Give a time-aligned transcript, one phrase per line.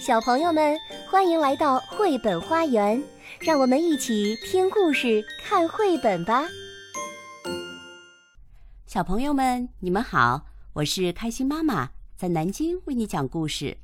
[0.00, 0.78] 小朋友们，
[1.10, 3.02] 欢迎来到绘本花园，
[3.38, 6.48] 让我们一起听故事、看绘本吧。
[8.86, 13.76] 小朋友们，你们好，我是开心妈妈，在南京为你讲故事。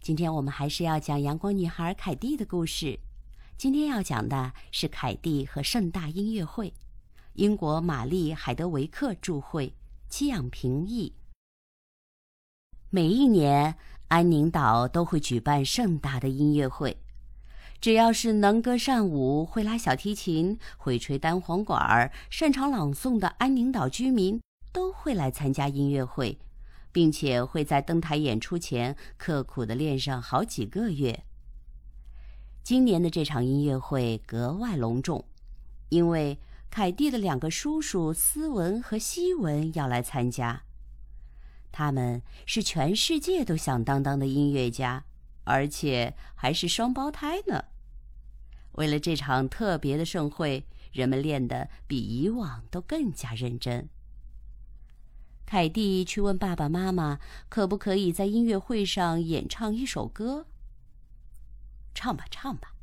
[0.00, 3.00] 今天我们还是要讲阳光女孩凯蒂的故事。
[3.58, 6.72] 今天要讲的是凯蒂和盛大音乐会，
[7.32, 9.74] 英国玛丽·海德维克著会，
[10.08, 11.12] 戚养平译。
[12.94, 13.74] 每一年。
[14.06, 16.96] 安宁岛都会举办盛大的音乐会，
[17.80, 24.40] 只要是能歌善舞、会拉小提琴、会吹单簧管、擅长朗诵的安宁岛居民，
[24.72, 26.38] 都会来参加音乐会，
[26.92, 31.24] 并且会在登台演出前刻苦地练上好几个月。
[32.62, 35.24] 今年的这场音乐会格外隆重，
[35.88, 36.38] 因为
[36.70, 40.62] 凯蒂的两个叔叔斯文和西文要来参加。
[41.76, 45.04] 他们是全世界都响当当的音乐家，
[45.42, 47.64] 而且还是双胞胎呢。
[48.74, 53.88] 为了这场特别的盛会，人们练得比以往都更加认真。
[55.44, 60.46] 凯蒂去问爸爸妈妈，可不可以在音乐会上演唱一首歌？
[61.92, 62.76] 唱吧，唱吧，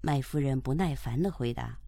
[0.00, 1.80] 麦夫人不耐烦的回答。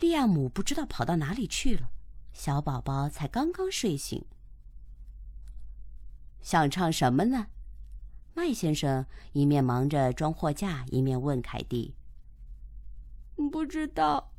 [0.00, 1.90] 利亚姆不知道跑到哪里去了。
[2.38, 4.24] 小宝宝才刚刚睡醒，
[6.40, 7.48] 想唱什么呢？
[8.32, 11.96] 麦先生一面忙着装货架，一面问凯蒂
[13.50, 14.32] ：“不知道。”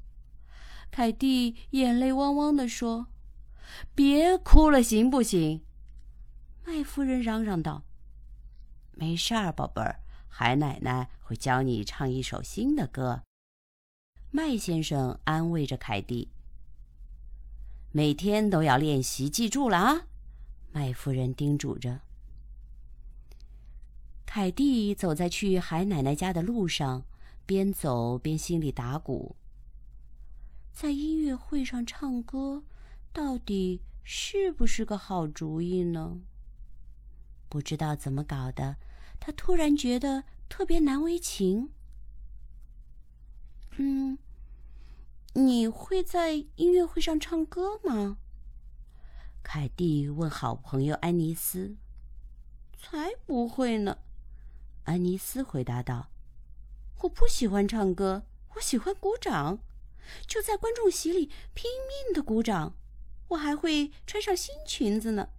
[0.89, 3.07] 凯蒂眼泪汪汪的说
[3.93, 5.65] ：“别哭了，行不行？”
[6.65, 7.83] 麦夫人嚷嚷道
[8.95, 13.23] ：“没事儿，宝贝儿，海奶奶会教你唱一首新的歌。”
[14.31, 16.31] 麦先生安慰着凯蒂。
[17.91, 20.07] 每天都要练习，记住了啊！
[20.71, 22.01] 麦夫人叮嘱着。
[24.27, 27.03] 凯蒂走在去海奶奶家的路上，
[27.47, 29.35] 边走边心里打鼓。
[30.71, 32.63] 在音乐会上唱歌，
[33.11, 36.19] 到底是不是个好主意呢？
[37.49, 38.77] 不知道怎么搞的，
[39.19, 41.71] 他突然觉得特别难为情。
[43.77, 44.19] 嗯。
[45.33, 48.17] 你会在音乐会上唱歌吗？
[49.43, 51.77] 凯蒂问好朋友安妮斯。
[52.77, 53.99] 才不会呢，
[54.85, 56.09] 安妮斯回答道
[57.03, 58.23] ：“我不喜欢唱歌，
[58.55, 59.59] 我喜欢鼓掌，
[60.25, 62.75] 就在观众席里拼命的鼓掌。
[63.27, 65.29] 我还会穿上新裙子呢。”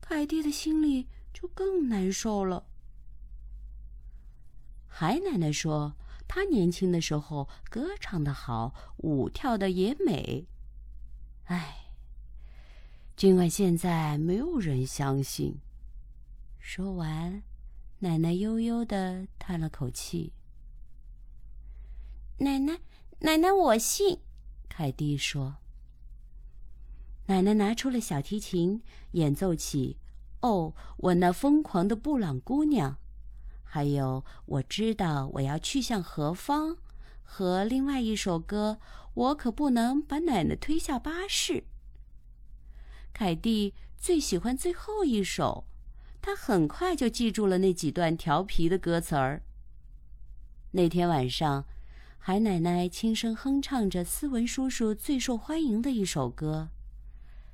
[0.00, 2.66] 凯蒂的心里就更难受了。
[4.88, 5.94] 海奶奶说。
[6.28, 10.46] 他年轻的时候，歌唱的好，舞跳的也美。
[11.44, 11.92] 唉，
[13.16, 15.60] 尽管现在没有人相信。
[16.58, 17.42] 说完，
[18.00, 20.32] 奶奶悠悠的叹了口气。
[22.38, 22.80] 奶奶，
[23.20, 24.18] 奶奶，我信。
[24.68, 25.56] 凯蒂说。
[27.26, 28.82] 奶奶拿出了小提琴，
[29.12, 29.96] 演奏起
[30.46, 32.92] 《哦，我那疯狂的布朗姑娘》。
[33.76, 36.78] 还有，我知道我要去向何方，
[37.22, 38.78] 和另外一首歌，
[39.12, 41.64] 我可不能把奶奶推下巴士。
[43.12, 45.66] 凯蒂最喜欢最后一首，
[46.22, 49.42] 他很快就记住了那几段调皮的歌词儿。
[50.70, 51.66] 那天晚上，
[52.16, 56.70] 海奶奶轻声哼唱着斯文叔叔最受欢迎的一首歌，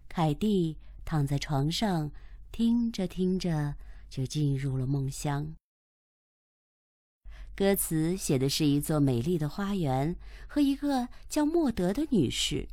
[0.09, 2.13] 凯蒂躺在床上
[2.53, 3.75] 听着听着，
[4.09, 5.57] 就进入了梦乡。
[7.55, 10.17] 歌词写的是一座美丽的花园
[10.49, 12.67] 和一个叫莫德的女士。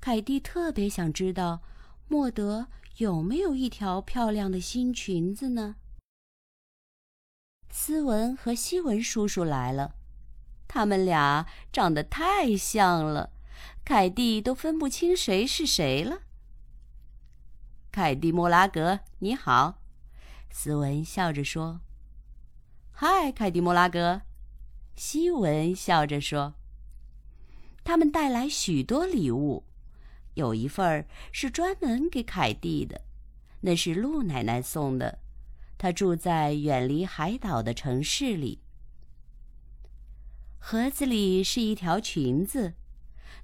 [0.00, 1.62] 凯蒂特别想知道，
[2.08, 5.76] 莫德有没有一条漂亮的新裙子呢？
[7.70, 9.94] 斯文和西文叔叔来了，
[10.66, 13.30] 他们俩长得太像了，
[13.84, 16.22] 凯蒂都分不清谁是谁了。
[17.92, 19.78] 凯蒂·莫拉格，你好，
[20.50, 21.80] 斯文笑着说。
[22.94, 24.22] 嗨，凯蒂·莫拉格，
[24.94, 26.54] 西文笑着说
[27.82, 29.64] ：“他们带来许多礼物，
[30.34, 33.00] 有一份是专门给凯蒂的，
[33.62, 35.18] 那是鹿奶奶送的。
[35.76, 38.60] 她住在远离海岛的城市里。
[40.60, 42.74] 盒子里是一条裙子，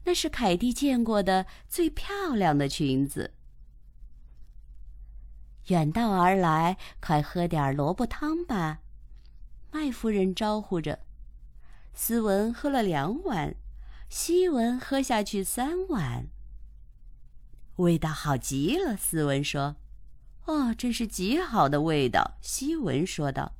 [0.05, 3.35] 那是凯蒂见过的最漂亮的裙子。
[5.67, 8.83] 远道而来，快喝点萝卜汤吧。”
[9.71, 11.01] 麦夫人招呼着，
[11.93, 13.55] 斯文喝了两碗，
[14.09, 16.27] 西文喝下去三碗。
[17.77, 19.77] 味道好极了，斯文说
[20.47, 23.55] ：“哦，真是极好的味道。”西文说道。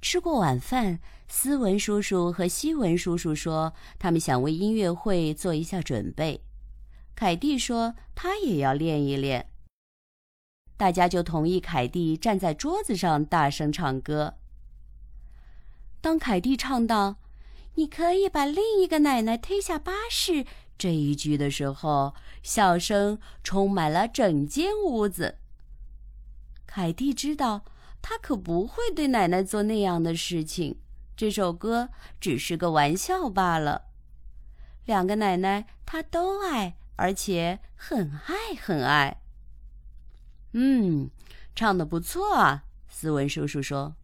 [0.00, 6.42] 吃过晚饭，斯文叔叔和西文叔叔说他们想为音乐会做一下准备。
[7.14, 9.50] 凯蒂说他也要练一练。
[10.76, 14.34] 大家就同意凯蒂站在桌子上大声唱歌。
[16.04, 17.16] 当凯蒂唱到
[17.76, 20.44] “你可以把另一个奶奶推下巴士”
[20.76, 25.38] 这一句的时候，笑声充满了整间屋子。
[26.66, 27.64] 凯蒂知道。
[28.06, 30.78] 他可不会对奶奶做那样的事情。
[31.16, 31.88] 这首歌
[32.20, 33.86] 只是个玩笑罢了。
[34.84, 39.22] 两个奶奶她都爱，而且很爱很爱。
[40.52, 41.08] 嗯，
[41.56, 43.96] 唱的不错啊，斯文叔叔说。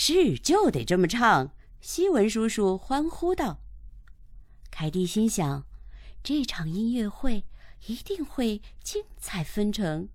[0.00, 1.50] 是，就得这么唱。
[1.80, 3.58] 西文叔叔欢呼道。
[4.70, 5.66] 凯蒂心想，
[6.22, 7.44] 这场音乐会
[7.88, 10.08] 一定会精彩纷呈。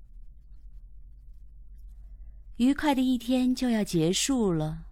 [2.55, 4.85] 愉快的一天就要结束了。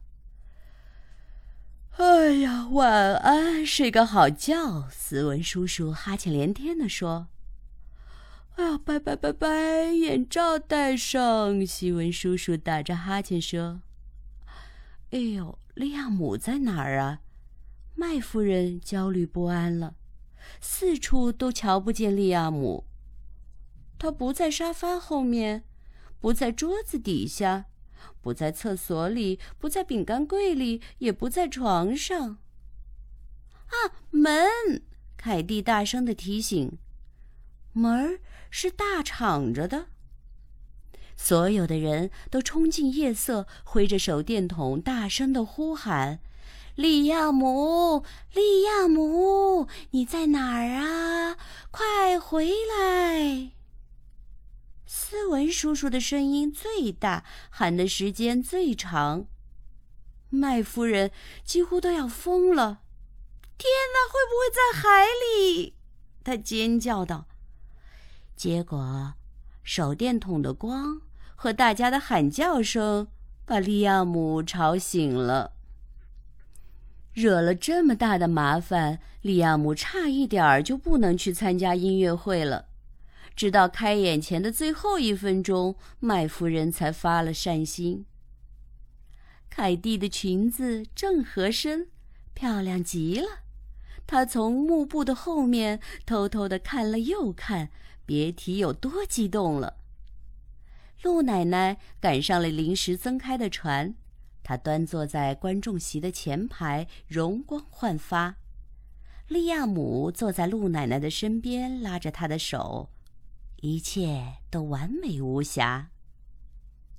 [1.92, 4.90] 哎呀，晚安，睡个好觉。
[4.90, 7.30] 斯文叔叔哈欠连天的说
[8.60, 9.48] ：“哎呀，拜拜拜拜，
[9.94, 13.80] 眼罩戴上。”西文叔叔打着哈欠说
[15.12, 17.22] ：“哎呦，利亚姆在哪儿啊？”
[17.96, 19.96] 麦夫人焦虑不安了，
[20.60, 22.86] 四处都瞧不见利亚姆。
[24.00, 25.64] 他不在沙发后面。
[26.20, 27.66] 不在桌子底下，
[28.22, 32.38] 不在厕所里，不在饼干柜里，也不在床上。
[33.66, 33.74] 啊，
[34.12, 34.84] 门！
[35.18, 36.78] 凯蒂大声的提醒
[37.74, 38.20] ：“门
[38.52, 39.88] 是大敞着的。”
[41.24, 46.20] 所有的人都冲进夜色，挥着手电筒，大声的呼喊
[46.74, 48.04] ：“利亚姆，
[48.34, 51.38] 利亚姆，你在哪儿啊？
[51.70, 53.52] 快回来！”
[54.88, 59.28] 斯文叔叔的声音最大，喊的时间最长。
[60.30, 61.12] 麦夫人
[61.46, 62.82] 几乎都要疯了。
[63.60, 65.76] 天哪，会不会在海里？
[66.24, 67.28] 她尖叫道。
[68.36, 69.14] 结果，
[69.62, 71.00] 手电筒的光
[71.42, 73.08] 和大家的喊叫声
[73.48, 75.54] 把利亚姆吵醒了。
[77.16, 82.68] 惹了这么大的麻烦，利亚姆差一点儿就不能去参加音乐会了。
[83.36, 88.06] 直到开演前的最后一分钟，麦夫人才发了善心。
[89.50, 91.88] 凯蒂的裙子正合身，
[92.36, 93.40] 漂亮极了。
[94.06, 97.70] 她从幕布的后面偷偷的看了又看，
[98.06, 99.81] 别提有多激动了。
[101.04, 103.96] 陆奶奶赶上了临时增开的船，
[104.44, 108.36] 她端坐在观众席的前排，容光焕发。
[109.28, 112.92] 利亚姆坐在陆奶奶的身边，拉着她的手。
[113.62, 115.90] 一切都完美无瑕。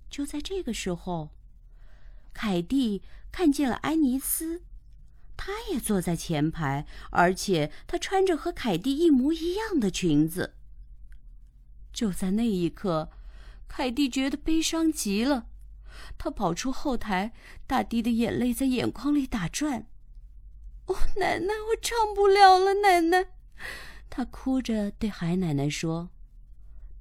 [0.08, 1.30] 就在这个时候，
[2.32, 4.62] 凯蒂看见了安妮斯，
[5.36, 10.54] 她也坐在前排，而且她穿着和凯蒂一模一样的裙子。
[11.92, 13.10] 就在那一刻，
[13.74, 15.46] 凯蒂觉得悲伤极了，
[16.18, 17.32] 她跑出后台，
[17.66, 19.86] 大滴的眼泪在眼眶里打转。
[20.84, 23.28] “哦，奶奶，我唱不了了，奶奶！”
[24.10, 26.10] 她哭着对海奶奶说。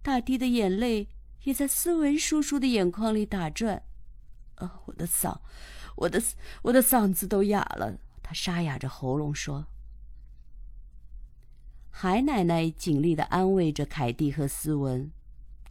[0.01, 1.09] 大滴的眼泪
[1.43, 3.83] 也在斯文叔叔的眼眶里打转。
[4.55, 5.41] 啊，我的嗓，
[5.97, 6.23] 我的
[6.61, 7.99] 我的嗓子都哑了。
[8.23, 9.67] 他沙哑着喉咙说。
[11.89, 15.11] 海奶奶尽力的安慰着凯蒂和斯文，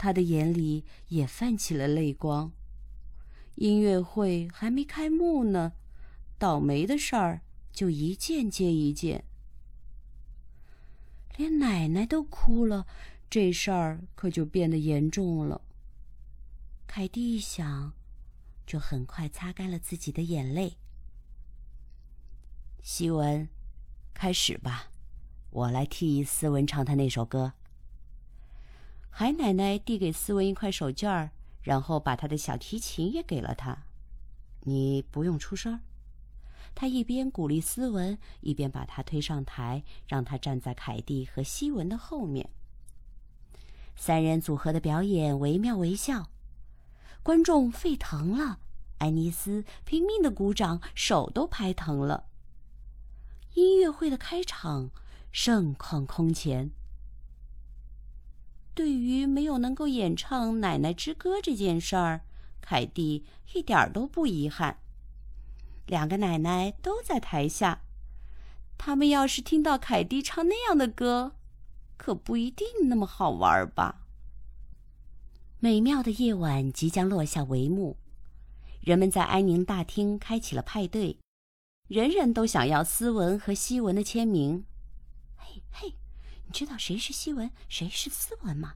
[0.02, 2.50] 他的眼里也泛起了泪光。
[3.57, 5.75] 音乐会还没开幕呢，
[6.38, 9.26] 倒霉的事儿就一件接一件。
[11.37, 12.87] 连奶奶都哭了。
[13.28, 15.61] 这事儿可就变得严重了。
[16.87, 17.92] 凯蒂一想，
[18.66, 20.78] 就很快擦干了自己的眼泪。
[22.83, 23.47] 希文，
[24.14, 24.90] 开始吧，
[25.50, 27.52] 我来替斯文唱他那首歌。
[29.11, 31.31] 海奶奶递给斯文一块手绢儿，
[31.62, 33.85] 然后把他的小提琴也给了他。
[34.62, 35.81] 你不用出声。
[36.75, 42.49] 他一边鼓励斯文，一边把他推上台，让他站在凯蒂和希文的后面。
[43.97, 46.31] 三人组合的表演惟妙惟肖，
[47.23, 48.61] 观众沸腾了。
[48.99, 52.26] 爱丽丝拼命的鼓掌，手都拍疼了。
[53.55, 54.90] 音乐会的开场
[55.33, 56.71] 盛况空前。
[58.75, 62.23] 对于没有能够演唱《奶奶之歌》这件事儿，
[62.61, 63.25] 凯蒂
[63.55, 64.79] 一点都不遗憾。
[65.87, 67.83] 两个奶奶都在台下，
[68.79, 71.37] 他们要是听到凯蒂唱那样的歌。
[71.97, 74.07] 可不一定那么好玩吧？
[75.59, 77.99] 美妙的夜晚即将落下帷幕，
[78.81, 81.19] 人们在安宁大厅开启了派对，
[81.89, 84.65] 人人都想要斯文和西文的签名。
[85.37, 85.95] 嘿嘿，
[86.50, 88.75] 知道谁是西文，谁是斯文吗？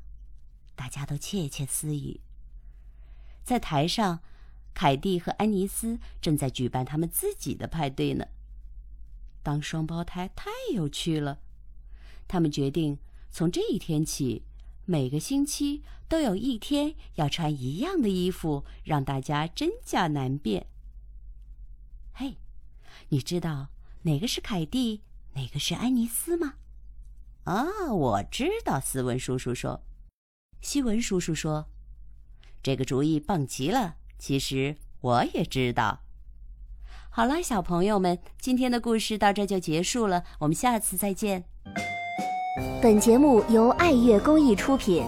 [0.77, 2.21] 大家都窃窃私语。
[3.43, 4.21] 在台上，
[4.73, 8.27] 凯蒂和安妮斯正在举办他们自己的派对呢。
[9.43, 11.41] 当双胞胎太有趣了，
[12.27, 12.99] 他们决定
[13.31, 14.45] 从这一天起，
[14.87, 20.67] 每个星期都有一天要穿一样的衣服，让大家真假难辨。
[22.13, 22.39] 嘿，
[23.11, 23.69] 你知道
[24.03, 25.03] 哪个是凯蒂，
[25.35, 26.55] 哪个是安妮斯吗？
[27.45, 28.81] 啊，我知道。
[28.81, 29.83] 斯文叔叔说。
[30.61, 31.67] 西文叔叔说
[32.63, 36.01] ：“这个主意棒极了。”其实我也知道。
[37.11, 41.45] 好了，小朋友们，今天的故事到这就结束了，我们下次再见。
[42.81, 45.05] 本节目由爱乐公益出品。